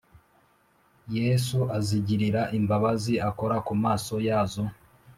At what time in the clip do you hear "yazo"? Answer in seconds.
4.27-4.63